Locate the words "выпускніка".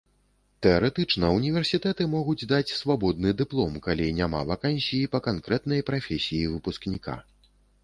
6.57-7.13